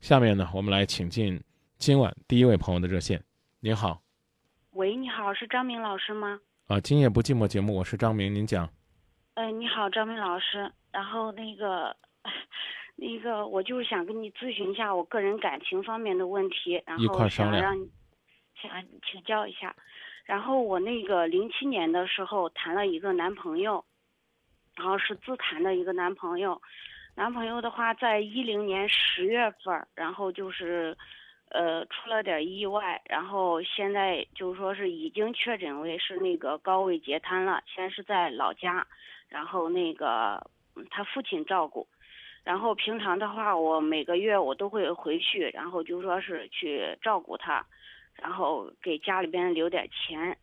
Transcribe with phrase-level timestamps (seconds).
[0.00, 1.38] 下面呢，我们来请进
[1.76, 3.22] 今晚第一位朋友的热线。
[3.60, 4.00] 您好，
[4.70, 6.40] 喂，你好，是张明老师吗？
[6.68, 8.66] 啊，今夜不寂寞节目，我是张明，您讲。
[9.34, 10.72] 哎，你好，张明老师。
[10.90, 11.94] 然后那个，
[12.96, 17.90] 那个，我就是想跟你咨询一下我个人感情方面的问题，然后想让你，
[18.60, 19.76] 想让你请教一下。
[20.24, 23.84] 然后我那个零七年的时候谈了一个男朋友，
[24.76, 26.60] 然后是自谈的一个男朋友。
[27.20, 30.96] 男朋友的话，在一零年十月份，然后就是，
[31.50, 38.86] 呃，出了点意外，然后现在就说是已经确诊为是那个高位截瘫了，现在是在老家，
[39.28, 40.42] 然后那个
[40.88, 41.86] 他父亲照顾，
[42.42, 47.62] 然后平常的话，我每个月我都会回去，然后就说是去照顾他，
[48.14, 50.34] 然后给家里边留点钱，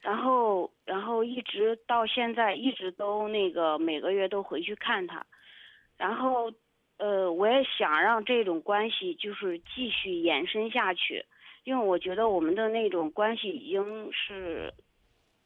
[0.00, 5.24] 然后然后一直到现在一直都那个每个月都回去看他。
[5.98, 6.52] 然后，
[6.98, 11.24] 呃，我也想让这种关系就是继续延伸下去，
[11.64, 14.72] 因为我觉得我们的那种关系已经是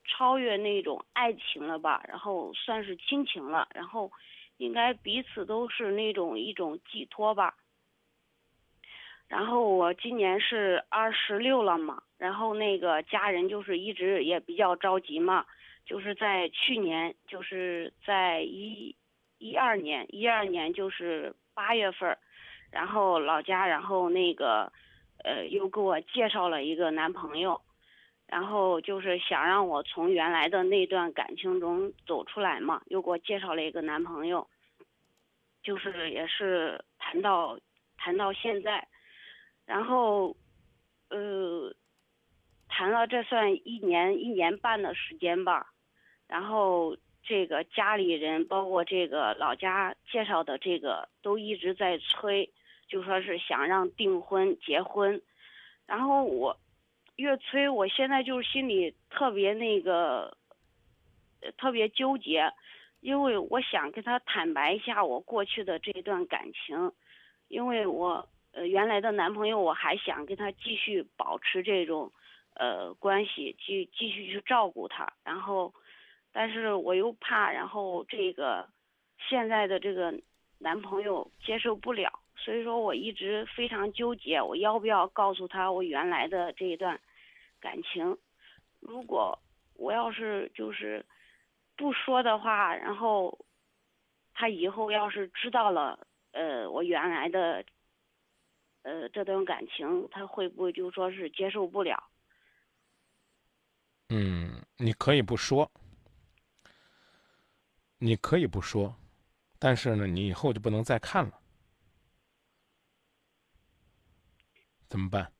[0.05, 4.12] 超越那种爱情了吧，然后算是亲情了，然后
[4.59, 7.55] 应该彼此都是那种一种寄托吧。
[9.27, 15.47] 然后我今年是二十六了嘛，然后那个家人就是一直也比较着急嘛，
[15.87, 18.94] 就是在去年就是在一。
[19.43, 22.17] 一二年，一二年就是八月份，
[22.71, 24.73] 然后老家，然后那个，
[25.25, 27.61] 呃，又给我介绍了一个男朋友，
[28.29, 34.47] 然后就是想让我从原来的那段感情中走出来嘛，又给我介绍了一个男朋友，
[35.61, 37.59] 就是也是谈到
[37.99, 38.87] 谈到现在，
[39.67, 40.37] 然后，
[41.09, 41.75] 呃，
[42.69, 45.73] 谈了这算一年一年半的时间吧，
[46.29, 46.97] 然后。
[47.25, 52.51] 这个家里人，包括这个老家介绍的这个，都一直在催，
[52.89, 55.23] 就说是想让订婚结婚，
[55.87, 56.59] 然后我
[57.15, 60.37] 越催，我现在就是心里特别那个，
[61.56, 62.53] 特别纠结，
[63.00, 66.93] 因为我想跟他坦白一下我过去的这段感情，
[67.47, 72.10] 因为我呃原来的男朋友，我还想跟他继续保持这种
[72.54, 75.72] 呃关系，继继续去照顾他，然后。
[76.32, 78.69] 但是我又怕，然后这个
[79.28, 80.12] 现在的这个
[80.59, 86.98] 男朋友接受不了，所以说我一直非常纠结，我要不要告诉他我原来的这一段
[87.60, 88.16] 感情？
[88.81, 89.38] 如果
[89.75, 91.04] 我要是就是
[91.76, 93.38] 不说的话，然后
[94.32, 97.65] 他以后要是知道了，呃，我原来的
[98.82, 102.03] 呃这段感情，他会不会就说是接受不了？
[104.09, 105.71] 嗯，你可以不说。
[108.05, 108.93] 你可以不说，
[109.61, 111.41] 但是呢，你以后就不能再看了，
[114.89, 115.33] 怎么办？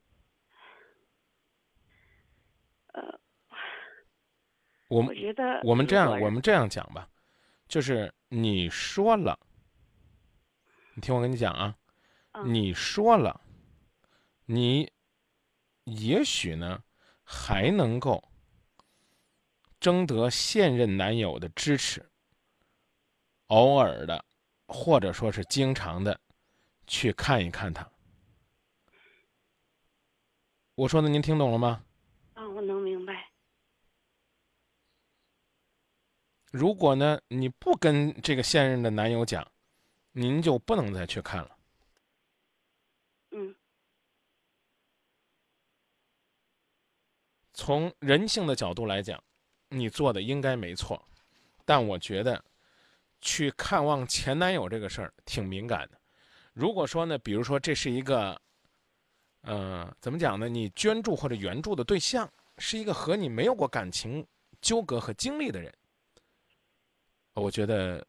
[2.93, 3.21] 呃，
[4.87, 7.11] 我们觉得我们这样，我们这样讲吧，
[7.67, 9.37] 就是你说了，
[10.95, 11.77] 你听我跟你讲啊，
[12.45, 13.41] 你说了，
[14.45, 14.89] 你
[15.83, 16.85] 也许呢
[17.25, 18.23] 还能够
[19.81, 22.09] 征得现任男友的支持。
[23.53, 24.25] 偶尔的，
[24.67, 26.19] 或者说是经常的，
[26.87, 27.87] 去看一看他。
[30.75, 31.85] 我说的您听懂了吗？
[32.33, 33.31] 啊，我能明白。
[36.51, 39.47] 如果呢，你不跟这个现任的男友讲，
[40.13, 41.59] 您就不能再去看了。
[43.33, 43.55] 嗯。
[47.53, 49.23] 从人性的角度来讲，
[49.69, 51.07] 你做的应该没错，
[51.67, 52.43] 但我觉得。
[53.23, 55.99] 去看望前男友这个事儿挺敏感的。
[56.53, 58.39] 如果说呢，比如说这是一个，
[59.41, 60.49] 呃，怎么讲呢？
[60.49, 64.27] 你捐助或者援助的对象是一个和你没有过感情
[64.61, 65.73] 纠葛和经历的人，
[67.33, 68.07] 我觉得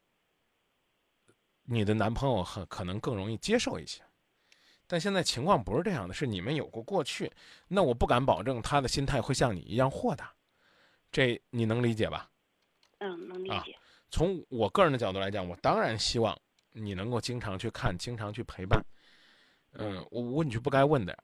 [1.63, 4.02] 你的男朋友很可能更容易接受一些。
[4.85, 7.32] 但现在情况不是这样的，是你们有过过去，
[7.70, 10.34] 那我不敢保证他的心态会像你一样豁达。
[11.11, 12.29] 这你能理解吧？
[12.97, 13.78] 嗯，能理解。
[14.13, 16.39] 从我个人的角度来讲，我当然希望
[16.71, 18.79] 你能够经常去看，经常去陪伴。
[19.71, 21.17] 嗯，我问句不该问的，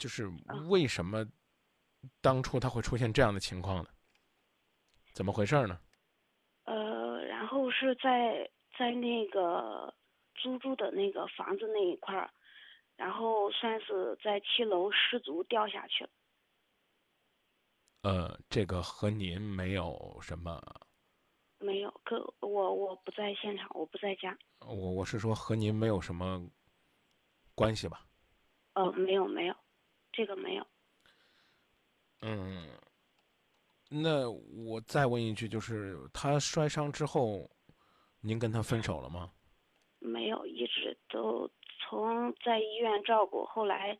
[0.00, 0.28] 就是
[0.68, 1.24] 为什么
[2.20, 3.90] 当初他会出现这样的情况呢？
[5.12, 5.78] 怎么回事呢？
[6.64, 9.94] 呃，然后是在在那个
[10.34, 12.28] 租住的那个房子那一块儿，
[12.96, 16.10] 然后算是在七楼失足掉下去了。
[18.02, 20.60] 呃，这个和您没有什么。
[21.62, 24.36] 没有，可我我不在现场，我不在家。
[24.60, 26.44] 我我是说和您没有什么
[27.54, 28.04] 关系吧？
[28.74, 29.54] 呃，没有没有，
[30.12, 30.66] 这个没有。
[32.20, 32.68] 嗯，
[33.88, 37.50] 那我再问一句，就是他摔伤之后，
[38.20, 39.32] 您跟他分手了吗？
[39.98, 43.96] 没有，一直都从在医院照顾，后来，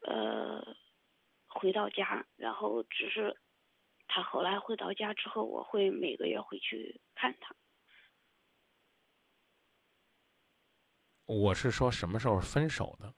[0.00, 0.62] 呃，
[1.46, 3.34] 回到家，然后只是
[4.06, 7.54] 他后来回到家之后，我会每个月回去看他。
[11.26, 13.12] 我是说什么时候分手的？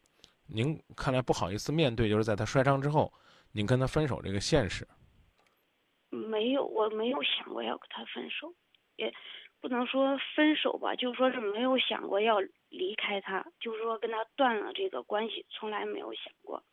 [0.46, 3.12] 您看来不好意思面对，就是在他摔伤之后，
[3.52, 4.88] 您跟他分手这个现实。
[6.08, 8.54] 没有，我没有想过要跟他分手，
[8.96, 9.12] 也
[9.60, 16.64] 不能说分手吧，就说是没有想过要离开他，就是说跟他断了这个关系，从来没有想过。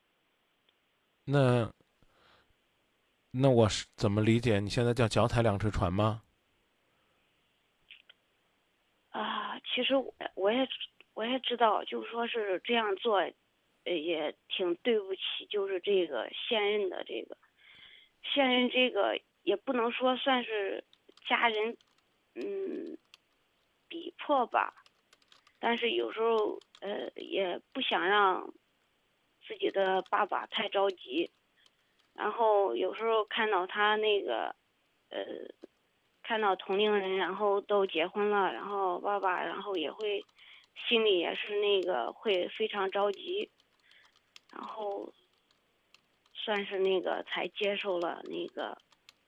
[1.26, 1.70] 那，
[3.38, 4.60] 那我是怎么理解？
[4.60, 6.24] 你现在叫脚踩两只船吗？
[9.10, 10.68] 啊，其实我我也。
[11.16, 13.26] 我也知道，就是说是这样做，
[13.86, 17.38] 也挺对不起，就是这个现任的这个
[18.22, 20.84] 现任这个也不能说算是
[21.26, 21.78] 家人，
[22.34, 22.98] 嗯，
[23.88, 24.74] 逼迫吧，
[25.58, 28.54] 但是有时候呃也不想让
[29.48, 31.32] 自己的爸爸太着急，
[32.16, 34.56] 然后有时候看到他那个
[35.10, 35.20] 呃
[36.24, 40.26] 看到同龄人然后都结婚了，然后爸爸然后也会。
[40.90, 43.50] 心里也是那个会非常着急，
[44.52, 45.12] 然后
[46.34, 48.78] 算是那个才接受了那个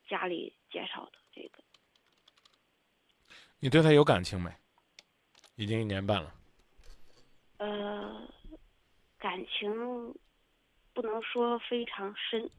[0.10, 1.64] 家里介绍的这个。
[3.60, 4.52] 你对他有感情没？
[5.56, 6.36] 已经一年半了。
[7.60, 8.28] 呃，
[9.18, 10.14] 感情
[10.94, 12.52] 不能说非常深。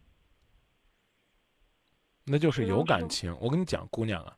[2.31, 3.37] 那就是有感情。
[3.41, 4.37] 我跟你讲，姑娘啊。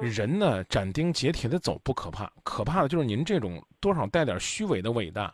[0.00, 5.32] 人呢，斩钉截铁的走不可怕，可怕的就是您这种多少带点虚伪的伟大。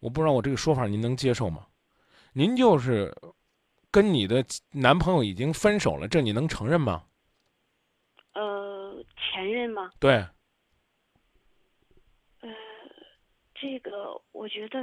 [0.00, 1.64] 我不知道我这个说法您能接受吗？
[2.32, 3.16] 您就是
[3.90, 7.04] 跟你的男朋友已经分手了，这你能承认吗？
[8.34, 9.92] 呃，前任吗？
[10.00, 10.14] 对。
[12.40, 12.50] 呃，
[13.54, 14.78] 这个我觉得。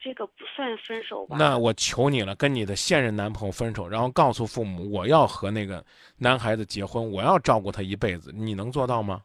[0.00, 1.36] 这个不算分手吧？
[1.36, 5.84] 那我求你了，跟你的现任男朋友分手，然后告诉父母我要和那个
[6.16, 9.22] 男孩子结婚，我要照顾他一辈子，你能做到吗？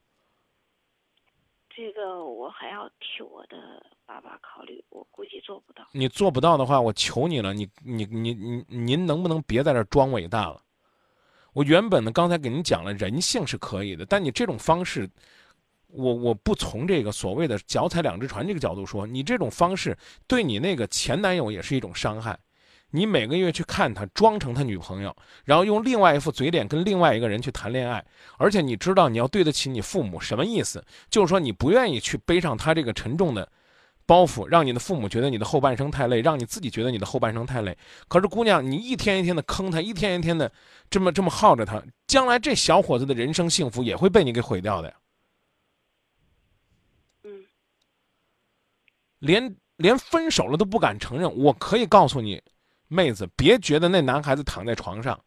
[1.70, 5.88] 这个我还要替我的爸爸考虑，我估计做不到。
[5.92, 10.60] 你做不到的话，我求你了，你你你你您能不能别在这装伟大了？
[11.54, 15.08] 我原本呢，刚才给您讲了人性是可以的，但你这种方式。
[15.96, 19.96] 我我不从这个所谓的脚踩两只船这个角度说，你这种方式
[20.28, 22.38] 对你那个前男友也是一种伤害。
[22.96, 28.04] 你每个月去看他，装成他女朋友，然后用另外一副嘴脸跟另外一个人去谈恋爱，
[28.38, 30.84] 而且你知道你要对得起你父母，什么意思？
[31.10, 33.48] 就是说你不愿意去背上他这个沉重的
[34.06, 37.76] 包袱，让你的父母觉得你的后半生太累，让你自己觉得你的后半生太累。
[38.08, 40.52] 可是姑娘，你一天一天的坑他，一天一天的
[40.90, 44.94] 这么这么耗着他，将来这小伙子的人生幸福也会被你给毁掉的呀。
[49.24, 52.42] 连连分手了都不敢承认，我可以告诉你，
[52.90, 55.18] 妹子，别觉得那男孩子躺在床上，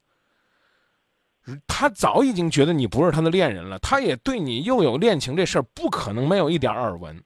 [1.66, 7.24] 他早已经觉得你不是他的恋人了，他也对你又有恋情这事儿不可能没有一点耳闻。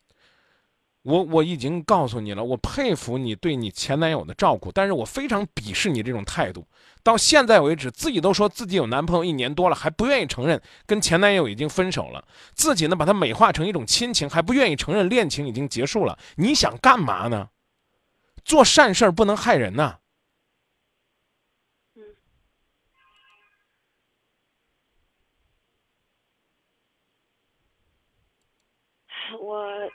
[1.02, 6.66] 我我已经告诉你了，我佩服你对你前男友的照顾，但是我非常鄙视你这种态度。
[7.02, 12.22] 到现在为止，自己都说自己有男朋友一年多了，还不愿意承认跟前男友已经分手了。
[12.54, 16.18] 自己呢，把它美化成一种亲情，还不愿意承认恋情已经结束了。
[16.36, 17.48] 你想干嘛呢？
[18.44, 19.98] 做善事儿不能害人呐。
[21.94, 22.02] 嗯，
[29.40, 29.90] 我。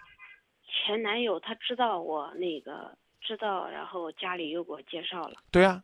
[0.85, 5.35] 前男友他知道我那个知道，然后家里又给我介绍了。
[5.49, 5.81] 对啊，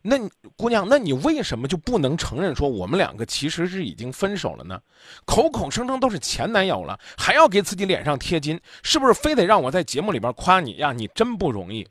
[0.00, 0.16] 那
[0.56, 4.80] 姑娘，那你为什么就不能承认说我们两个其实是已经分手了呢？
[5.24, 10.92] 口口声声都是前男友了，还要给自己脸上贴金，是不是非得让我在节目里边夸你呀？
[10.92, 11.88] 你真不容易。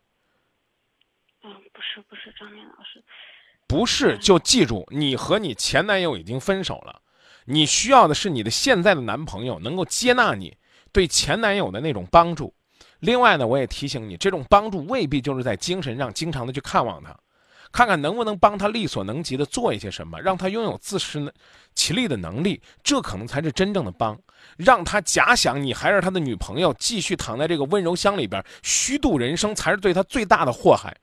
[1.44, 3.04] 嗯，不是不是，张明老师，
[3.68, 7.02] 不是就记住，你和你前男友已经分手了，
[7.46, 10.56] 你需要的是你的现在的男朋友能够接纳你。
[10.94, 12.54] 对前男友的那种帮助，
[13.00, 17.18] 另外呢，我也提醒你，这种帮助未必就是在精神上经常的去看望他，
[17.72, 21.34] 看看能不能帮他力所能及的做一些什么，让他拥有自食
[21.74, 24.18] 其力的能力，这可能才是真正的帮。
[24.56, 30.96] 让他假想你还是他的女朋友，继续躺在这个温柔乡里边虚度人生，才是对他最大的祸害。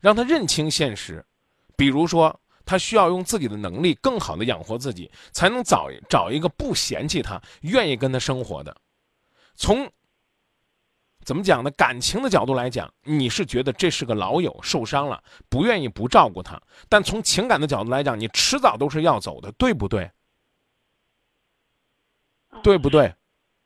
[0.00, 1.24] 让他认清现实，
[1.76, 2.40] 比如说。
[2.64, 8.76] 他需要用自己的能力更好的养活自己，才能找找一个不嫌弃他、愿意跟他生活的。
[9.54, 9.90] 从
[11.24, 11.70] 怎么讲呢？
[11.70, 20.10] 感情的角度来讲，你是觉得这是个老友受伤了，不愿意不照顾他；但从情感的角度来讲，你迟早都是要走的，对不对？
[22.62, 23.14] 对不对？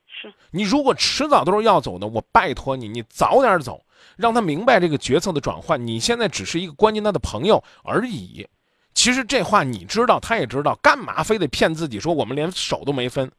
[0.07, 0.33] 是。
[0.51, 3.85] 你如果迟早都是要走的，我拜托你，你早点走，
[4.17, 5.85] 让他明白这个角色的转换。
[5.85, 8.47] 你现在只是一个关心他的朋友而已。
[8.99, 13.31] 其实这话你知道，他也知道，干嘛非得骗自己说我们连手都没分？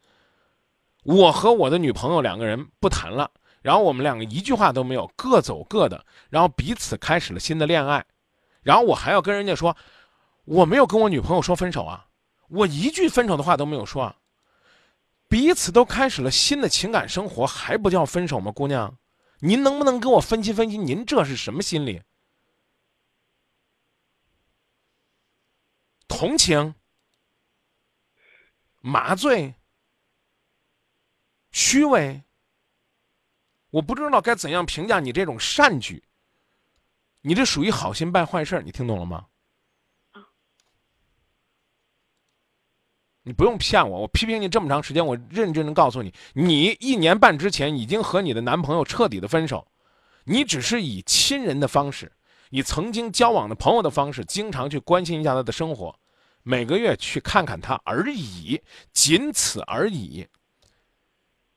[1.03, 3.29] 我和我的女朋友两个人不谈了。
[3.61, 8.05] 然后我们两个一句话都没有，各走各的，然后彼此开始了新的恋爱，
[8.63, 9.75] 然后我还要跟人家说，
[10.45, 12.05] 我没有跟我女朋友说分手啊，
[12.47, 14.15] 我一句分手的话都没有说啊，
[15.27, 18.49] 彼此都开始了新的情感生活，还不叫分手吗？
[18.49, 18.95] 姑娘，
[19.41, 22.01] 您能不能给我分析分析，您这是什么心理？
[26.09, 26.75] 同情？
[28.81, 29.55] 麻醉？
[31.51, 32.21] 虚伪？
[33.69, 36.03] 我不知道该怎样评价你这种善举。
[37.21, 39.27] 你这属于好心办坏事，你听懂了吗？
[43.21, 49.71] 你不用骗我，我批评你这么长时间，我认真的告诉你，你一年半之前已经和你的男朋友彻底的分手，
[50.23, 52.11] 你只是以亲人的方式，
[52.49, 55.97] 以曾经交往的朋友的方式，经常去关心一下他的生活，
[56.43, 60.27] 每个月去看看他而已，仅此而已。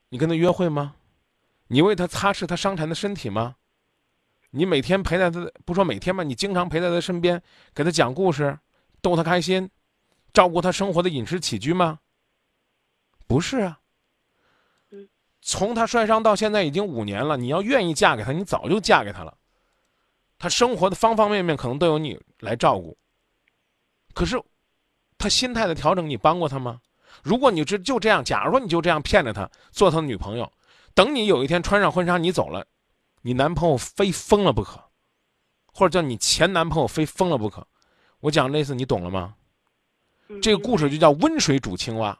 [0.09, 0.95] 你跟他约会吗？
[1.67, 3.55] 你为他擦拭他伤残的身体吗？
[4.51, 7.41] 你每天陪在他，不说每天吧，你经常陪在他身边，
[7.73, 8.59] 给他讲故事，
[9.01, 9.67] 逗他开心，
[10.31, 11.99] 照顾他生活的饮食起居吗？
[13.25, 13.79] 不是啊。
[15.41, 19.35] 从他摔伤到现在已经五年了，你要愿意嫁给他，你早就嫁给他了。
[20.43, 22.97] 他生活的方方面面可能都由你来照顾。
[24.13, 24.37] 可是，
[25.17, 26.81] 他心态的调整，你帮过他吗？
[27.23, 30.51] 如果你这就这样，假如说你就这样骗着他做他的女朋友。
[30.93, 32.67] 等你有一天穿上婚纱，你走了，
[33.21, 34.83] 你男朋友非疯了不可，
[35.71, 37.65] 或者叫你前男朋友非疯了不可。
[38.19, 39.35] 我讲类似，你懂了吗？
[40.41, 42.19] 这个故事就叫温水煮青蛙。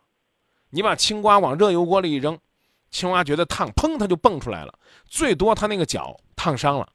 [0.70, 2.39] 你把青蛙往热油锅里一扔，
[2.89, 4.80] 青蛙觉得烫，砰，它就蹦出来了。
[5.10, 6.88] 最多它那个脚烫伤了，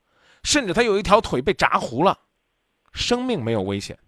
[0.48, 2.18] 甚至他有一条腿被炸糊了，
[2.94, 3.98] 生命没有危险。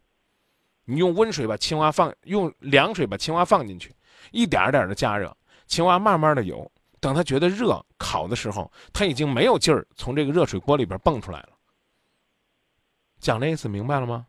[0.87, 3.95] 你用温水把青蛙放，用凉水把青蛙放进去，
[4.33, 6.67] 一点点的加热，青蛙慢慢的游。
[6.99, 11.51] 等它觉得热烤的时候，它已经没有劲儿从这个热水锅里边蹦出来了。
[13.19, 14.27] 讲的意思明白了吗？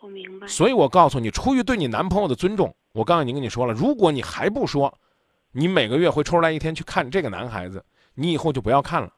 [0.00, 0.46] 我明白。
[0.46, 4.98] 所以我告诉你，出于对你男朋友的尊重，我刚才已经跟你说了，如果你还不说，
[5.52, 9.12] 你每个月会抽出来一天去看这个男孩子，你以后就不要看了，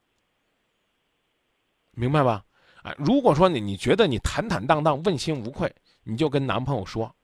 [2.00, 2.42] 明白吧？
[2.82, 5.70] 哎，如果说你你觉得你坦坦荡荡、问心无愧，
[6.02, 7.14] 你就跟男朋友说，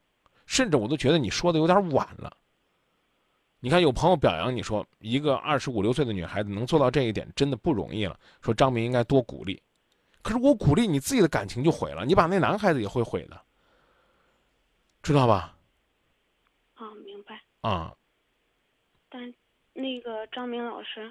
[0.44, 2.36] 甚至我都觉得你说的有点晚了。
[3.58, 8.20] 你看，有朋友表扬你说，一个二十五六岁的女孩子能做到这一点，真的不容易了。
[8.42, 9.60] 说张明应该多鼓励，
[10.20, 13.40] 可是我鼓励你自己的感情就毁了，你把那男孩子也会毁的，
[15.02, 15.56] 知道吧？
[16.74, 17.40] 啊，明白。
[17.62, 17.94] 啊。
[19.08, 19.34] 但
[19.72, 21.10] 那个张明老师，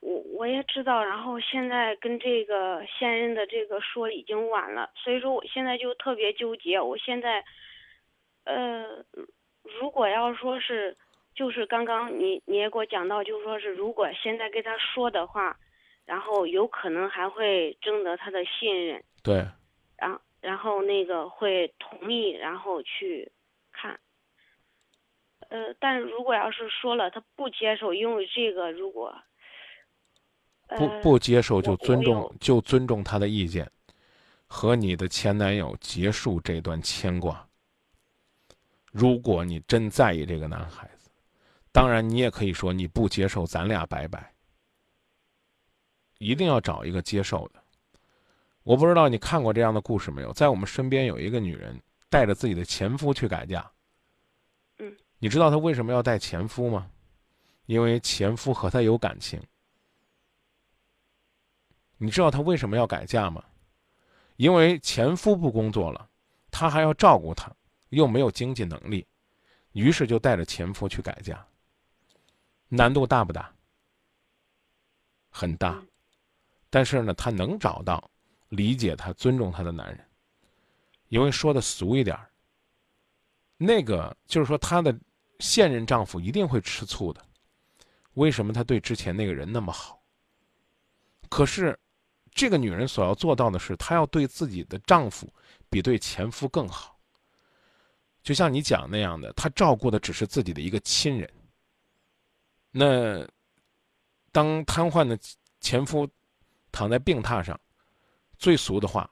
[0.00, 6.80] 我我也知道，然后现在跟这个现任的这个说已经晚了，所以说我现在就特别纠结。
[6.80, 7.44] 我现在，
[8.44, 9.04] 呃，
[9.80, 10.96] 如果要说是。
[11.32, 15.56] 就是刚刚你你也给我讲到，就是说是如果现在跟他说的话，
[16.04, 19.02] 然后有可能还会征得他的信任。
[19.22, 19.46] 对。
[19.96, 23.30] 然然后那个会同意，然后去
[23.72, 24.00] 看。
[25.48, 29.16] 呃，但如果要是说了他不接受，因为这个如果。
[30.76, 33.70] 不不接受就尊重就尊重他的意见，
[34.46, 37.46] 和你的前男友结束这段牵挂。
[38.92, 41.10] 如果你真在意这个男孩子。
[41.72, 44.32] 当然，你也可以说你不接受，咱俩拜拜。
[46.18, 47.62] 一定要找一个接受的。
[48.64, 50.32] 我不知道你看过这样的故事没有？
[50.32, 53.70] 在我们身边有一个女人带着自己的前夫去改嫁。
[54.78, 54.92] 嗯。
[55.20, 56.90] 你知道她为什么要带前夫吗？
[57.66, 59.40] 因为前夫和她有感情。
[62.02, 63.44] 你知道她为什么要改嫁吗？
[64.36, 66.08] 因为前夫不工作了，
[66.50, 67.54] 她还要照顾他，
[67.90, 69.06] 又没有经济能力，
[69.72, 71.46] 于是就带着前夫去改嫁。
[72.68, 73.52] 难度大不大？
[75.28, 75.78] 很大，
[76.70, 78.10] 但是呢，她能找到
[78.48, 80.02] 理解她、尊重她的男人。
[81.10, 82.30] 因为说的俗一点儿
[83.58, 84.98] 那个就是说，她的
[85.38, 87.22] 现任丈夫一定会吃醋的。
[88.14, 90.00] 为什么她对之前那个人那么好？
[91.28, 91.78] 可是，
[92.32, 95.32] 这个女人所要做到的是，她要对自己的丈夫
[95.68, 96.98] 比对前夫更好。
[98.22, 101.30] 就像你讲那样的，她照顾的只是自己的一个亲人。
[102.70, 103.26] 那
[104.30, 105.18] 当瘫痪的
[105.60, 106.08] 前夫
[106.70, 107.58] 躺在病榻上，
[108.38, 109.10] 最俗的话，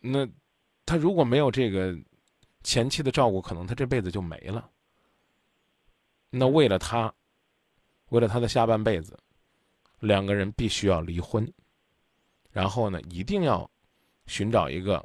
[0.00, 0.26] 那
[0.86, 1.94] 他如果没有这个
[2.62, 4.70] 前妻的照顾，可能他这辈子就没了。
[6.30, 7.12] 那为了他，
[8.08, 9.18] 为了他的下半辈子，
[10.04, 11.50] 两个人必须要离婚，
[12.50, 13.68] 然后呢，一定要
[14.26, 15.04] 寻找一个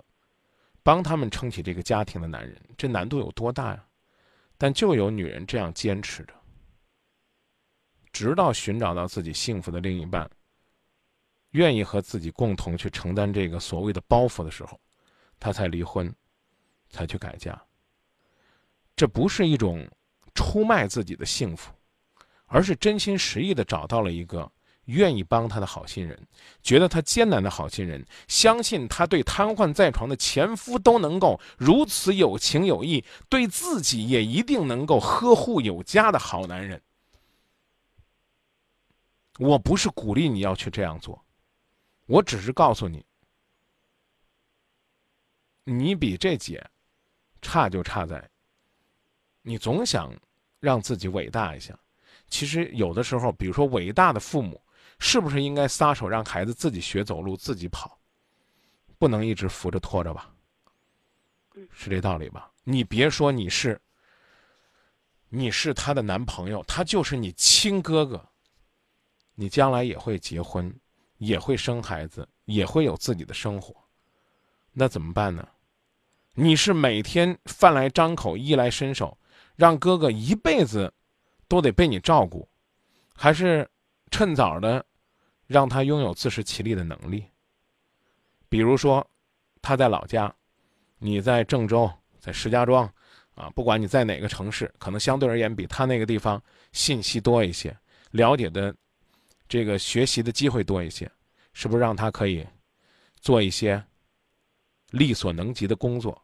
[0.84, 2.62] 帮他们撑起这个家庭的男人。
[2.77, 3.86] 这难度有多大呀？
[4.58, 6.34] 但就有女人这样坚持着。
[8.12, 10.29] 直到寻找到自己幸福的另一半，
[11.51, 14.79] 愿意和自己共同去承担这个所谓的包袱的时候，
[15.39, 16.13] 他才离婚，
[16.89, 17.62] 才去改嫁。
[18.96, 19.88] 这不是一种
[20.36, 21.72] 出卖自己的幸福，
[22.48, 24.51] 而是真心实意的找到了一个
[24.89, 26.19] 愿意帮他的好心人，
[26.62, 36.81] 觉得他艰难的好心人，相信他对瘫痪在床的前夫都能够如此有情有义，对自己也一定能够呵护有加的好男人。
[39.38, 41.24] 我不是鼓励你要去这样做，
[42.08, 43.05] 我只是告诉你，
[45.63, 46.65] 你比这姐
[47.41, 48.29] 差就差在，
[49.41, 50.13] 你总想
[50.60, 51.77] 让自己伟大一下。
[52.27, 54.62] 其实有的时候，比如说伟大的父母，
[55.00, 57.98] 是不是应该撒手让孩子自己学走路、自己跑，
[58.98, 60.32] 不能一直扶着拖着吧？
[61.72, 62.51] 是这道理吧？
[62.63, 63.79] 你别说你是，
[65.29, 68.24] 你是他的男朋友，他就是你亲哥哥。
[69.36, 70.74] 你将来也会结婚，
[71.18, 73.74] 也会生孩子，也会有自己的生活，
[74.74, 75.48] 那怎么办呢？
[76.34, 79.18] 你是每天饭来张口、衣来伸手，
[79.56, 80.94] 让哥哥一辈子
[81.48, 82.48] 都得被你照顾，
[83.15, 83.70] 还是
[84.12, 84.86] 趁早的
[85.50, 87.25] 让他拥有自食其力的能力？
[88.50, 89.03] 比如说，
[89.63, 90.32] 他在老家，
[91.00, 92.86] 你在郑州，在石家庄，
[93.34, 96.39] 啊，不管你在哪个城市，可能相对而言比他那个地方
[96.72, 97.75] 信息多一些，
[98.12, 98.74] 了解的。
[99.48, 101.12] 这个学习的机会多一些，
[101.53, 102.46] 是不是让他可以
[103.20, 103.83] 做一些
[104.92, 106.22] 力所能及的工作，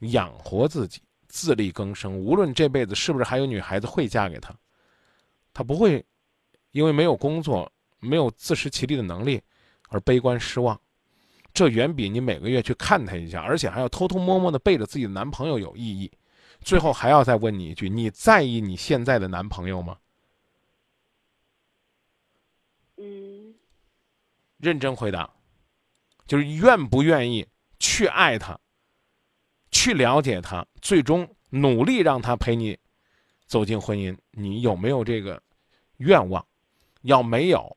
[0.00, 2.18] 养活自己，自力更生？
[2.18, 4.52] 无论这辈子是不是还有女孩子会嫁给他，
[5.54, 6.04] 他不会
[6.72, 7.71] 因为没有工作、
[8.02, 9.40] 没有自食其力的能力
[9.88, 10.78] 而悲观失望。
[11.54, 16.10] 这远比你每个月去看他一下，而且还要偷偷摸摸的背着自己的男朋友有意义。
[16.60, 19.96] 最后还要再问你一句：你在意你现在的男朋友吗？
[22.96, 23.54] 嗯
[24.58, 25.28] 认真回答，
[26.26, 27.46] 就是愿不愿意
[27.80, 28.58] 去爱他，
[29.70, 32.78] 去了解他，最终努力让他陪你
[33.46, 34.16] 走进婚姻。
[34.30, 35.42] 你有没有这个
[35.96, 36.46] 愿望？
[37.02, 37.76] 要没有，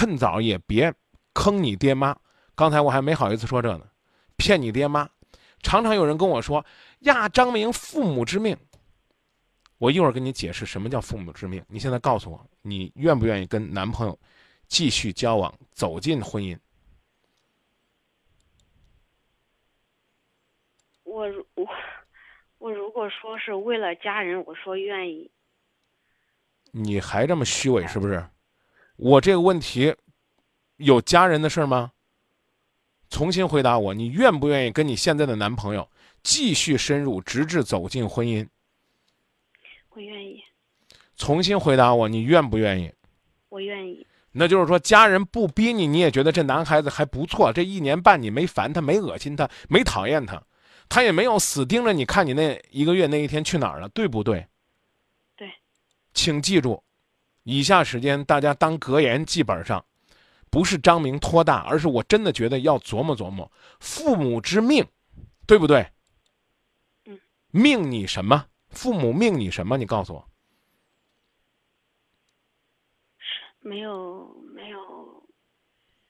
[0.00, 0.94] 趁早也别
[1.34, 2.16] 坑你爹妈。
[2.54, 3.86] 刚才我还没好意思说这呢，
[4.38, 5.06] 骗你爹妈。
[5.60, 6.64] 常常有人跟我说
[7.00, 8.56] ：“呀，张明，父母之命。”
[9.76, 11.62] 我一会儿跟你解释什么叫父母之命。
[11.68, 14.18] 你现在告诉我，你愿不愿意跟男朋友？
[14.68, 16.58] 继续交往，走进婚姻。
[21.04, 21.66] 我我
[22.56, 25.30] 我如果说是为了家人，我说愿意。
[26.70, 28.26] 你还这么虚伪是不是？
[29.02, 29.94] 我这个问题
[30.76, 31.92] 有家人的事儿吗？
[33.08, 35.88] 重新回答我，你愿不愿意跟你现在的男朋友
[36.22, 38.46] 继续深入，直至走进婚姻？
[39.88, 40.44] 我愿意。
[41.16, 42.92] 重新回答我，你愿不愿意？
[43.48, 44.06] 我愿意。
[44.32, 47.50] 那就是说，家人不逼你，你也觉得这男孩子还不错。
[47.50, 50.40] 这一年半你没烦他，没恶心他，没讨厌他，
[50.90, 54.46] 他也没有死盯着你看你那一个月那一天去哪儿了，对不对？
[55.36, 55.50] 对。
[56.12, 56.82] 请记住，
[57.50, 59.84] 以下时间大家当格言记本上，
[60.50, 64.86] 不是张明托大，而是我真的觉得要琢磨琢磨，父母之命，
[65.48, 65.90] 对不对？
[67.06, 67.18] 嗯。
[67.50, 68.46] 命你什么？
[68.68, 69.76] 父母命你什么？
[69.76, 70.24] 你告诉我。
[73.58, 74.78] 没有没有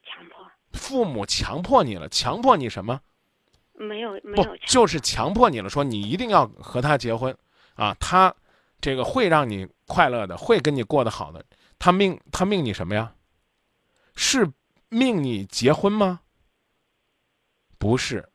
[0.03, 3.01] 强迫，父母强迫你了，强迫你什么？
[3.73, 7.35] 没有没有，就是强迫你了，说你一定要和他结婚，
[7.73, 8.33] 啊，他
[8.81, 11.45] 这个会让你快乐的，会跟你过得好的，
[11.77, 13.15] 他命他命你什么呀？
[14.15, 14.51] 是
[14.89, 16.21] 命你结婚吗？
[17.77, 18.29] 不是，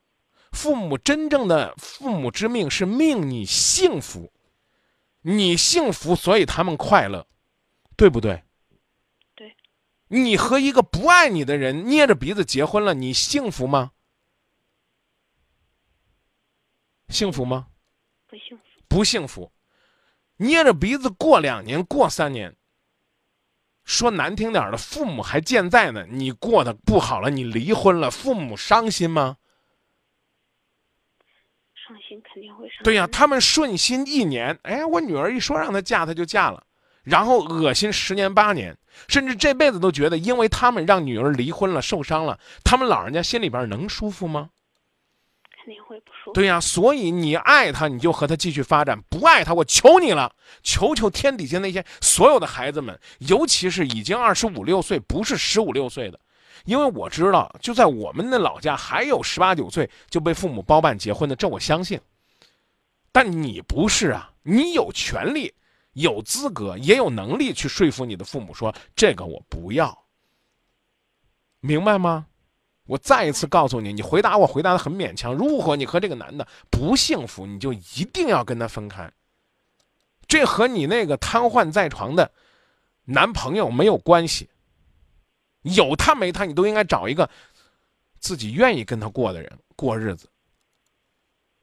[0.52, 4.32] 父母真正的父母之命是命你幸福，
[5.22, 7.26] 你幸福，所以他们快乐，
[7.96, 8.42] 对不对？
[9.34, 9.54] 对
[10.08, 13.92] 你和一个不爱你的人捏着鼻子结婚了，你幸福吗？
[17.08, 17.68] 幸福吗？
[18.26, 18.64] 不幸福。
[18.88, 19.52] 不幸福，
[20.36, 22.54] 捏着鼻子过两年、过三年。
[23.84, 29.36] 说难听点的，父母还健在呢，你过得不好了，你离婚了，父母伤心吗？
[31.74, 32.82] 伤心肯定会伤。
[32.82, 36.64] 对呀，他们顺心一年，哎，我女儿一说让她嫁，她就嫁了。
[37.04, 44.50] 然后恶心十年八年，甚至这辈子都觉得，因为他们让女儿离婚了、受伤了，他们老人家心里边能舒服吗？
[45.66, 46.32] 肯定会不舒服。
[46.32, 56.20] 对呀，所以你爱他，你就和他继续发展；不爱他，我求你了，求求天底下那些所有的孩子们，尤其是已经二十五六岁，不是十五六岁的，
[56.66, 62.00] 因为我知道，就在我们的老家，还有十八九岁就被父母包办结婚的，这我相信。
[63.10, 65.52] 但你不是啊，你有权利、
[65.94, 70.04] 有资格、也有能力去说服你的父母说这个我不要，
[71.58, 72.26] 明白吗？
[72.86, 75.34] 我再一次告诉你，你回答我回答的很勉强。
[75.34, 79.12] 如果你和这个男的不幸福，你就一定要跟他分开。
[80.28, 82.30] 这和你那个瘫痪在床的
[83.04, 84.48] 男朋友没有关系。
[85.62, 87.28] 有他没他，你都应该找一个
[88.20, 90.28] 自己愿意跟他过的人过日子。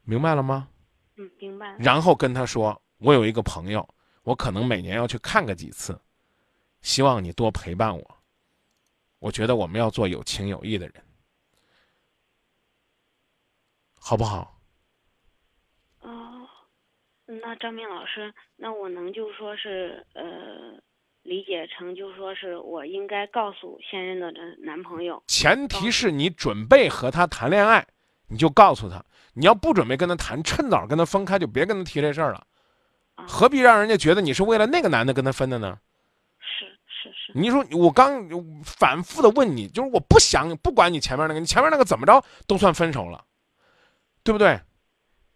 [0.03, 0.67] 明白了吗？
[1.15, 1.73] 嗯，明白。
[1.79, 3.87] 然后跟他说，我有一个朋友，
[4.23, 5.97] 我可能每年要去看个几次，
[6.81, 8.17] 希望你多陪伴我。
[9.19, 10.95] 我觉得我们要做有情有义的人。
[14.05, 14.59] 好不好？
[16.01, 16.45] 哦，
[17.25, 20.23] 那张明老师，那我能就说是呃，
[21.21, 25.23] 理解成就说是我应该告诉现任的男朋友。
[25.27, 27.87] 前提是你准备和他谈恋爱，
[28.27, 28.99] 你就告诉他；
[29.35, 32.45] 你要不准备跟他谈，趁早跟他分开，就别跟他提这事儿了。
[33.15, 35.79] 何必让人家觉得你是为了那个男的跟他分的呢？
[36.39, 37.31] 是是是。
[37.39, 38.27] 你说我刚
[38.65, 43.23] 反复的问你，就是我不想不管你前面那个，你前面那个怎么着都算分手了。
[44.23, 44.59] 对不对？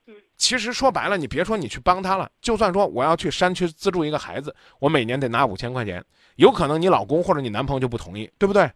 [0.05, 6.03] 嗯，其实说白了，你别说你去帮他了，就算说我要去山区资助一个孩子，我每年得拿五千块钱，
[6.37, 8.71] 有可能你老公或者你男朋友就不同意，对不对？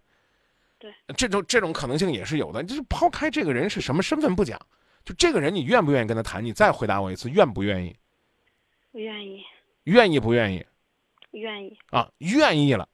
[0.78, 2.64] 对，这种这种可能性也是有的。
[2.64, 4.60] 就是抛开这个人是什么身份不讲，
[5.06, 6.44] 就这个人你愿不愿意跟他谈？
[6.44, 7.96] 你再回答我一次，愿不愿意？
[8.92, 9.44] 不愿意。
[9.84, 10.66] 愿意不愿意？
[11.32, 11.78] 愿意。
[11.92, 12.90] 啊，愿意了，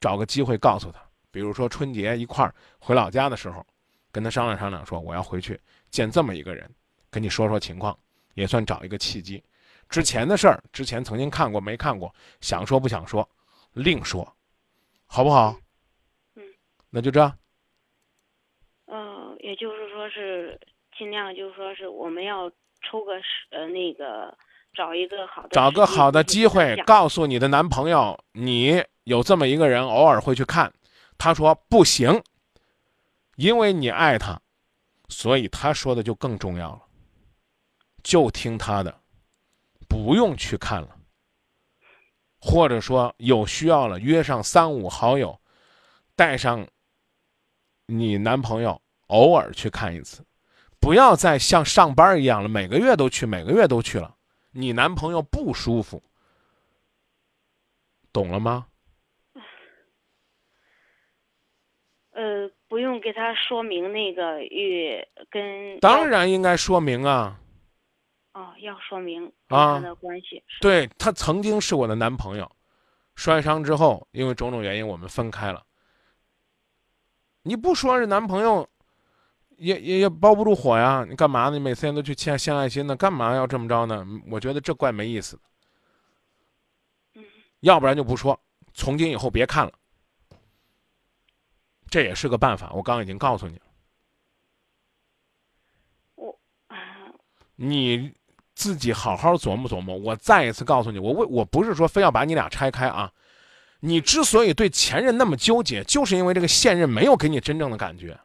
[0.00, 3.64] 找个机会告诉他，比如说春节一块儿回老家的时候，
[4.12, 5.60] 跟他商量商量，说我要回去。
[5.90, 6.68] 见这么一个人，
[7.10, 7.98] 跟你说说情况，
[8.34, 9.42] 也算找一个契机。
[9.88, 13.28] 之前的事儿，之前曾经看过没看过，想说不想说，
[13.72, 14.32] 另说，
[15.06, 15.56] 好不好？
[16.36, 16.44] 嗯，
[16.90, 17.36] 那就这样。
[18.86, 20.58] 呃，也就是说是
[20.96, 22.48] 尽量，就是说是我们要
[22.82, 23.14] 抽个
[23.50, 24.32] 呃那个
[24.72, 30.72] 找一个好的，找个好的机会，告诉你的男朋友，你有这么一个人，偶尔会去看。
[31.18, 32.22] 他说不行，
[33.40, 34.38] 因为你爱他。
[35.08, 36.82] 所以他说的就更重要了，
[38.00, 39.00] 就听他的，
[39.88, 40.96] 不用去看了。
[42.40, 45.40] 或者说有需要了，约上三五好友，
[46.14, 46.64] 带上
[47.86, 50.24] 你男朋友，偶尔去看一次，
[50.78, 54.16] 不要再像上班一样了，每个月都去，每个月都去了，
[54.52, 56.00] 你男朋友不舒服，
[58.12, 58.68] 懂了吗？
[62.12, 62.48] 呃。
[62.70, 67.36] 不用给他说明那个与跟当然应该说明啊。
[68.32, 70.40] 哦，要说明他的关系。
[70.60, 72.48] 对他曾经是我的男朋友，
[73.16, 75.64] 摔伤之后因为种种原因我们分开了。
[77.42, 78.64] 你不说是男朋友，
[79.56, 81.04] 也也也包不住火呀！
[81.08, 81.50] 你干嘛呢？
[81.50, 82.94] 你每天都去献献爱心呢？
[82.94, 84.06] 干嘛要这么着呢？
[84.30, 85.42] 我觉得这怪没意思的。
[87.16, 87.24] 嗯。
[87.62, 88.38] 要不然就不说，
[88.72, 89.72] 从今以后别看了。
[91.90, 93.62] 这也是个办法，我刚刚已经告诉你了。
[96.14, 96.38] 我，
[97.56, 98.12] 你
[98.54, 99.96] 自己好好琢磨琢磨。
[99.96, 103.12] 我再一次告诉你，我为我不是说非要把你俩拆开啊。
[103.80, 108.18] 你之所以对前任那么纠结，就是因为这个现任没有给你真正的感觉。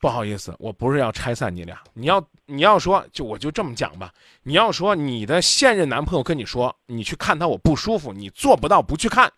[0.00, 1.80] 不好意思，我不是要拆散你俩。
[1.94, 4.12] 你要你要说，就我就这么讲吧。
[4.42, 9.32] 你要说你的现任男朋友跟你说，你去看他我不舒服，你做不到不去看。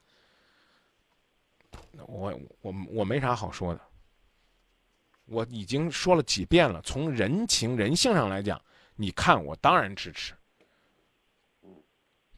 [2.14, 3.80] 我我我没啥好说的，
[5.24, 6.80] 我已经说了几遍了。
[6.82, 8.60] 从人情人性上来讲，
[8.94, 10.32] 你看我当然支持，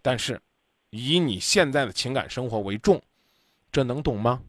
[0.00, 0.40] 但是
[0.88, 3.00] 以你现在的情感生活为重，
[3.70, 4.42] 这能懂吗？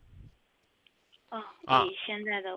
[1.65, 2.55] 啊，以现在的，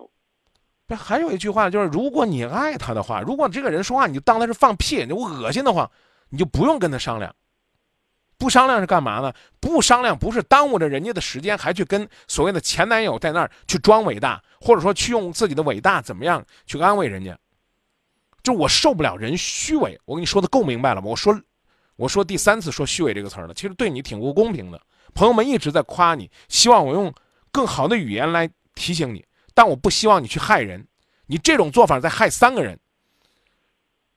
[0.87, 5.91] 不还有一句话就是，如果你爱他的话，如果这个人说话你就当他是放屁，你我恶心的话，
[6.29, 7.35] 你就不用跟他商量。
[8.41, 9.31] 不商量是干嘛呢？
[9.59, 17.37] 不商量不是耽误着人家的时间，还去跟所谓的前男友在那儿去装伟大，或者说去用自己的伟大怎么样去安慰人家？
[18.41, 19.95] 就我受不了人虚伪。
[20.05, 21.07] 我跟你说的够明白了吗？
[21.07, 21.39] 我说，
[21.97, 24.81] 我说第三次说虚伪这个词儿了，其实对你挺不公平的。
[25.13, 27.13] 朋友们一直在夸你，希望我用
[27.51, 29.23] 更好的语言来提醒你，
[29.53, 30.83] 但我不希望你去害人。
[31.27, 32.79] 你这种做法在害三个人，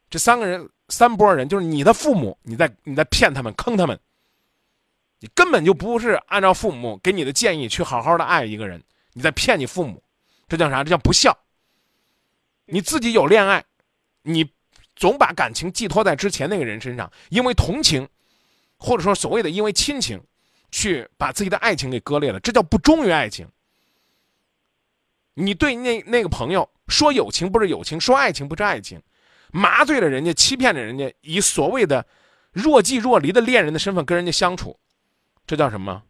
[0.09, 0.67] 这三个人。
[0.91, 3.99] 三波人，就是你的父母，你在你在骗他们，坑他们。
[5.25, 8.83] 你根本就不是按照父母给你的建议去好好的爱一个人，
[9.15, 10.03] 你在骗你父母，
[10.47, 10.85] 这叫啥？
[10.85, 11.35] 这叫不孝。
[12.67, 13.65] 你自己有恋爱，
[14.21, 14.47] 你
[14.95, 18.07] 总把感情寄托在之前那个人身上，因为同情，
[18.77, 20.23] 或者说所谓的因为亲情，
[20.71, 23.49] 去把自己的爱情给割裂了，这叫不忠于爱情。
[25.33, 29.01] 你对那那个朋友说友情不是友情，说爱情不是爱情，
[29.53, 32.07] 麻醉了人家，欺骗了人家，以所谓的
[32.53, 34.79] 若即若离的恋人的身份跟人家相处。
[35.47, 36.03] 这叫什么？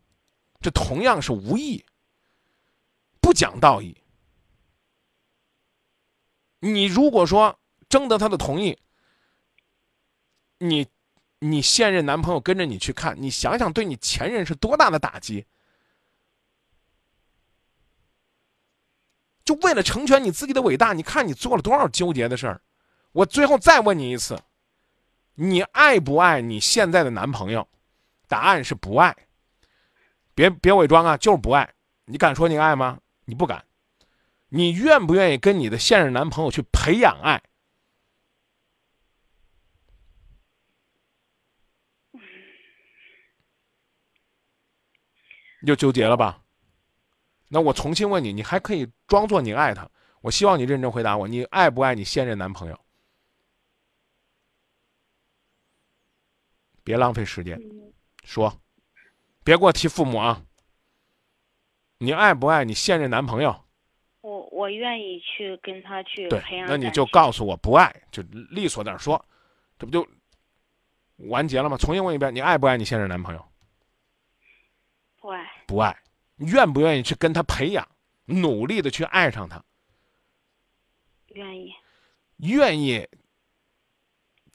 [0.60, 1.84] 这同样是无义，
[3.20, 3.96] 不讲道义。
[6.60, 8.78] 你如果说征得他的同意，
[10.58, 10.86] 你
[11.40, 15.44] 你现任男朋友跟着你去看，你想想，对你前任是多大的打击？
[19.44, 22.62] 就为了成全你自己的伟大，你看你做了多少纠结的事儿。
[23.12, 24.42] 我最后再问你一次，
[25.34, 27.68] 你爱不爱你现在的男朋友？
[28.28, 29.16] 答案是不爱。
[30.34, 31.74] 别别伪装啊，就是不爱。
[32.06, 33.00] 你敢说你爱吗？
[33.24, 33.64] 你不敢。
[34.48, 37.42] 你愿不愿意跟你的现任男朋友去培养爱？
[45.60, 46.42] 你就纠结了吧？
[47.48, 49.90] 那我重新问你，你还可以装作你爱他。
[50.20, 52.78] 我希望你认真回答我，你爱不爱你现任男朋友？
[56.82, 57.58] 别浪费时间，
[58.24, 58.60] 说。
[59.44, 60.42] 别给我提父母啊！
[61.98, 63.64] 你爱不爱你现任男朋友？
[64.22, 66.66] 我我愿意去跟他去培养。
[66.66, 69.22] 那你就告诉我不爱，就利索点说，
[69.78, 70.06] 这不就
[71.28, 71.76] 完结了吗？
[71.76, 73.46] 重新问一遍，你爱不爱你现任男朋友？
[75.20, 75.46] 不爱。
[75.66, 76.02] 不爱，
[76.36, 77.86] 愿不愿意去跟他培养，
[78.24, 79.62] 努力的去爱上他？
[81.28, 81.74] 愿意。
[82.38, 83.06] 愿意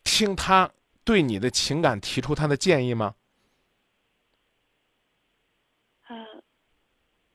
[0.04, 0.72] 听他
[1.04, 3.14] 对你的情感提出他的建议吗？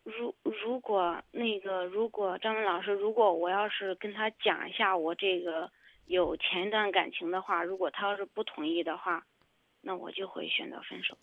[0.03, 5.69] 如果那个，如果张文老师，如果我要是跟他讲一下我这个
[6.07, 9.27] 有前一段感情的话，如果他要是不同意的话，
[9.81, 11.17] 那我就会选择分手。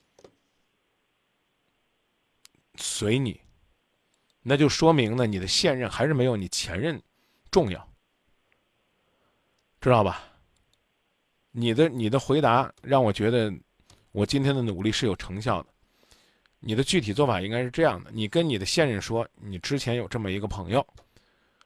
[2.76, 3.40] 随你，
[4.42, 7.02] 那就说明呢，你的现任还是没有你前任
[7.52, 7.88] 重要，
[9.80, 10.24] 知道吧？
[11.52, 13.54] 你的你的回答让我觉得，
[14.12, 15.70] 我今天的努力是有成效的。
[16.62, 20.86] 你的具体做法应该是这样的：你跟你的现任说，你之前有这么一个朋友，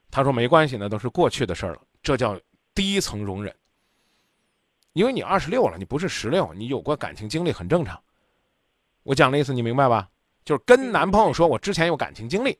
[0.09, 1.81] 他说没关系，那都是过去的事儿了。
[2.01, 2.39] 这叫
[2.73, 3.53] 第一层容忍。
[4.93, 8.01] 因为你二十六了，你不是十六，你有过感情经历很正常。
[9.03, 10.09] 我讲的意思你明白吧？
[10.45, 12.57] 就是跟男朋友说我之前有感情经历，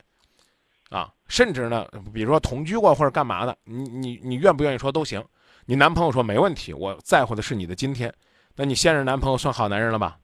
[0.89, 5.23] 啊，甚至呢，比如说同居过或者干嘛的，你你你愿不愿意说都行。
[5.65, 8.13] 你男朋友说没问题，我在乎的是你的今天，
[8.55, 10.19] 那你现任男朋友算好男人了吧？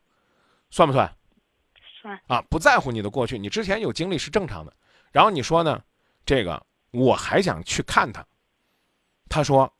[0.69, 1.09] 算不算？
[2.27, 4.73] 啊，不在乎你的过去，你之前有经历是正常的。
[5.11, 5.83] 然后你说呢？
[6.25, 8.25] 这个我还想去看他。
[9.27, 9.71] 他说：“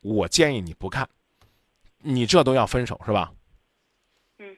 [0.00, 1.08] 我建议你不看，
[1.98, 3.32] 你这都要分手是吧？”
[4.38, 4.56] 嗯。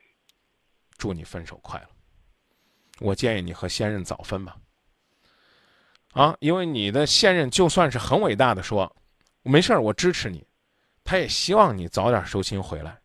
[0.97, 1.89] 祝你分手快乐。
[3.01, 4.57] 我建议你和现任早分吧。
[6.13, 8.95] 啊，因为你的现任就算是很伟大的说，
[9.43, 10.47] 没事儿，我支持你，
[11.05, 13.01] 他也希望你早点收心回来。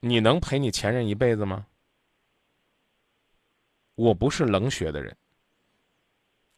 [0.00, 1.66] 你能陪你前任一辈子吗？
[4.00, 5.14] 我不是冷血的人，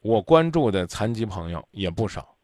[0.01, 2.37] 我关注的残疾朋友也不少。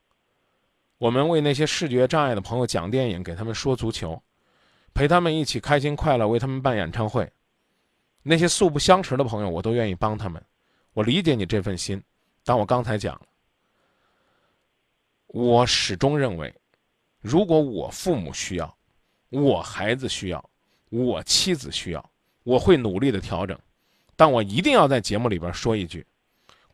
[0.98, 4.20] 我们为那些视觉障碍的朋友讲电影，给他们说足球，
[4.92, 7.32] 陪他们一起开心快乐，为他们办演唱会。
[8.24, 10.44] 那些素不相识的朋友，我都愿意帮他们。
[10.94, 12.02] 我理解你这份心，
[12.44, 13.22] 但我刚才讲了，
[15.28, 16.52] 我始终认为，
[17.20, 18.76] 如果我父母需要，
[19.28, 20.50] 我孩子需要，
[20.88, 22.10] 我妻子需要，
[22.42, 23.56] 我会努力的调整。
[24.18, 26.04] 但我一定要在节目里边说一句：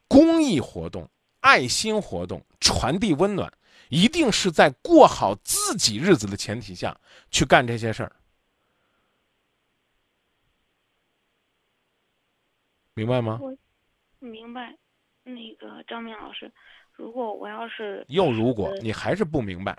[0.09, 1.07] 公益活动、
[1.41, 3.53] 爱心活动、传递温暖，
[3.91, 6.99] 一定是在过好自己日子的前提下
[7.31, 8.17] 去干这些事儿。
[12.95, 13.39] 明白吗？
[13.43, 13.55] 我
[14.21, 14.75] 明白。
[15.23, 16.51] 那个张明老师，
[16.95, 19.77] 如果我要是又如果你还是不明白，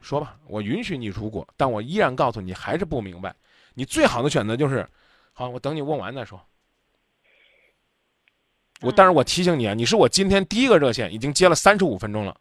[0.00, 3.36] 说吧，我允许你如果，但我依然告诉你还是不明白。
[3.74, 4.88] 你最好的选择就是，
[5.34, 6.42] 好，我等你问完再说。
[8.82, 12.36] 我，但是我提醒你啊，你是我今天第一个热线，已经接了三十五分钟了。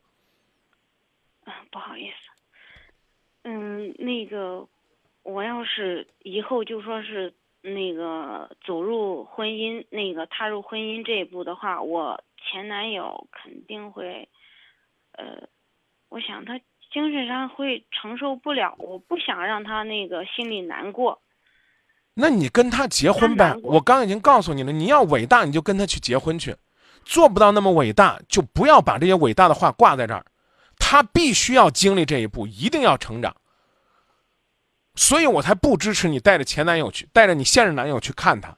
[1.46, 2.16] 啊，不好意思。
[3.44, 4.68] 嗯，那个，
[5.24, 14.28] 我要是以后就说是那个走入婚姻，那个踏入婚姻这一步的话，我前男友肯定会，
[15.14, 15.48] 呃，
[16.10, 16.60] 我想他
[16.92, 21.22] 精神上会承受不了，我不想让他那个心里难过。
[22.14, 23.56] 那你跟他结婚呗？
[23.64, 26.56] 我刚已经告诉你了，你要伟大你就跟他去结婚去，
[27.06, 30.26] 做不到那么伟大就不要把这些伟大的话挂在这儿。
[30.78, 33.36] 他必须要经历这一步，一定要成长。
[34.96, 38.58] 所以我才不支持你带着前男友去，带着你现任男友去看他。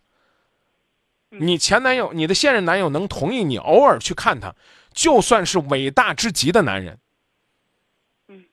[1.30, 4.56] 你前男友、你的现任男友能同意你偶尔去看他，
[4.94, 6.98] 就算是伟大之极的男人。
[8.28, 8.46] 嗯，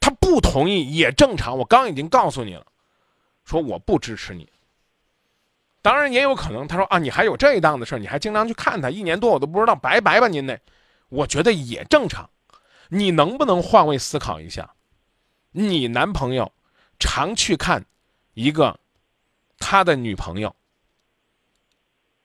[0.00, 1.56] 他不同意也正常。
[1.56, 2.66] 我刚已经告诉你了，
[3.44, 4.48] 说我不支持你。
[5.82, 10.58] 当然也有可能，他说啊，你还有这一档子事你还经常去看他，一年多我都不知道，拜拜吧您那。
[11.10, 12.28] 我觉得也正常。
[12.88, 14.74] 你能不能换位思考一下？
[15.52, 16.50] 你男朋友
[16.98, 17.84] 常去看
[18.32, 18.78] 一个
[19.58, 20.54] 他的女朋友。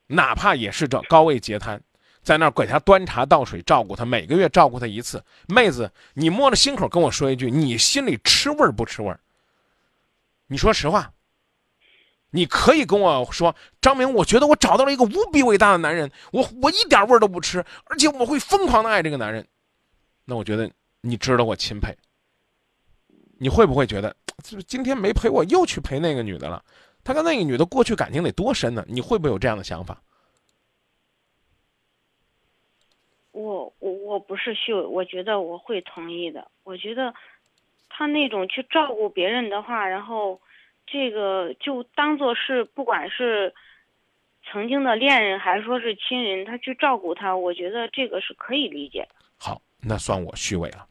[0.08, 1.82] 哪怕也是这高位截瘫，
[2.24, 5.24] 在那儿给他端茶倒水，照顾他，每个月照顾他一次。
[5.48, 9.20] 妹子，你摸着心口跟我说一句，你心里吃味儿不吃味儿？
[10.50, 11.14] 你说实话。
[12.32, 19.48] 你可以跟我说，张明，我觉得我找到了一个无比伟大的男人，我我一点味儿都不吃，而且我会疯狂的爱这个男人。
[20.26, 20.70] 那我觉得
[21.02, 21.98] 你值得我钦佩。
[23.40, 26.64] 你会不会觉得，就是今天没陪我，又去陪那个女的了？
[27.04, 28.86] 他跟那个女的过去感情得多深呢？
[28.88, 30.00] 你会不会有这样的想法？
[33.32, 36.52] 我我我不是秀，我觉得我会同意的。
[36.64, 37.12] 我觉得
[37.90, 40.40] 他那种去照顾别人的话，然后
[40.88, 43.54] 这个就当做是不管是
[44.50, 49.16] 曾经的恋人还是说是亲人，他去照顾他，我觉得这个是可以理解的。
[49.38, 50.86] 好，那算我虚伪了。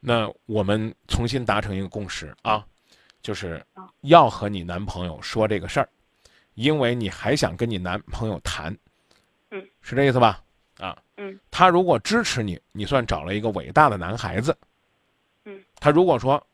[0.00, 2.64] 那我们重新达成一个共识啊。
[3.20, 3.60] 就是
[4.02, 5.88] 要和你男朋友说这个事儿，
[6.54, 8.74] 因为你还想跟你男朋友谈，
[9.50, 10.40] 嗯，是这意思吧？
[10.78, 14.67] 啊，嗯，他如果支持你，你算找了一个伟大的男孩子，嗯，
[15.80, 16.44] 他如果说，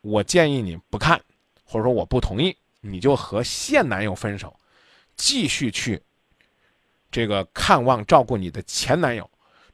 [0.00, 1.20] 我建议你不看，
[1.64, 4.58] 或者说我不同意，你就和现男友分手，
[5.16, 6.02] 继续去
[7.10, 9.28] 这个看望照顾你的前男友，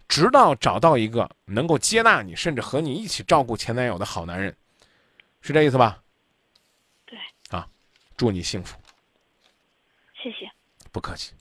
[0.09, 4.57] 直到找到一个能够接纳你，甚至和你一起照顾前男友的好男人，
[5.41, 6.03] 是这意思吧？
[7.05, 7.19] 对。
[7.51, 7.69] 啊
[8.17, 8.79] 祝你幸福，
[10.21, 10.51] 谢谢，
[10.91, 11.35] 不客气。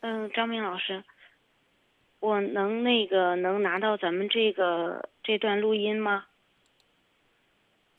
[0.00, 1.02] 嗯，张明老师，
[2.18, 6.26] 我能那个能拿到咱们这个这段录音吗？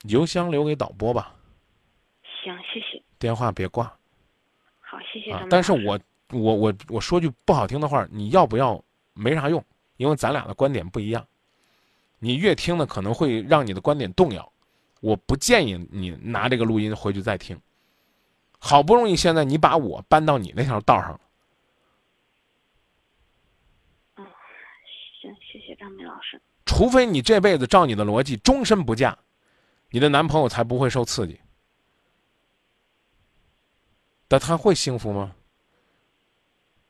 [0.04, 1.34] 邮箱留给导播吧。
[2.42, 3.02] 行，谢谢。
[3.18, 3.86] 电话别挂。
[4.80, 5.46] 好，谢谢啊。
[5.50, 5.98] 但是我
[6.30, 9.64] 我我我说句不好听的话，你要不要没啥用，
[9.96, 11.26] 因为咱俩的观点不一样。
[12.18, 14.50] 你越听呢，可能会让你的观点动摇。
[15.00, 17.60] 我不建议你拿这个录音回去再听。
[18.58, 21.20] 好不容易现在你把我搬到你那条道上了。
[24.16, 24.26] 嗯，
[25.20, 26.40] 行，谢谢张明老师。
[26.64, 29.18] 除非你这辈子照你的逻辑终身不嫁，
[29.94, 31.40] 你的男朋友才不会受刺激。
[34.26, 35.36] 但他会幸福吗？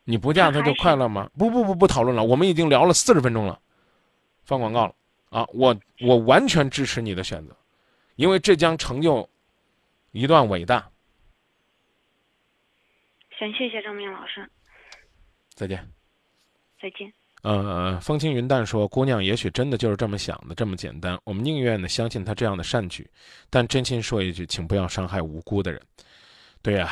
[0.05, 1.29] 你不嫁他就快乐吗？
[1.37, 3.61] 不不不不讨论了，我们已经聊了四十分钟了，
[4.43, 4.95] 放广告了
[5.29, 5.45] 啊！
[5.53, 7.55] 我我完全支持你的选择，
[8.15, 9.29] 因为这将成就
[10.09, 10.89] 一段伟大。
[13.37, 14.49] 行，谢谢张明老师。
[15.53, 15.87] 再见。
[16.81, 17.13] 再见。
[17.45, 21.15] 呃，风轻云淡说：“姑娘也许真的就是这么想的，这么简单。
[21.23, 23.07] 我们宁愿呢相信她这样的善举，
[23.51, 25.79] 但真心说一句，请不要伤害无辜的人。
[26.63, 26.91] 对呀，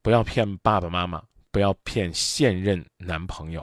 [0.00, 3.62] 不要骗爸爸妈妈，不要骗现任男朋友。